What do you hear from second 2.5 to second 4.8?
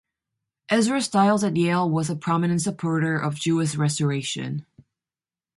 supporter of Jewish restoration.